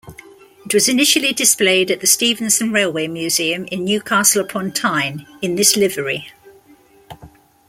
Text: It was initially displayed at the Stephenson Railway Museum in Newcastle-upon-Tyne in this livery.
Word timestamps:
It 0.65 0.73
was 0.73 0.89
initially 0.89 1.31
displayed 1.31 1.91
at 1.91 1.99
the 1.99 2.07
Stephenson 2.07 2.71
Railway 2.71 3.05
Museum 3.07 3.65
in 3.65 3.85
Newcastle-upon-Tyne 3.85 5.27
in 5.43 5.57
this 5.57 5.77
livery. 5.77 6.31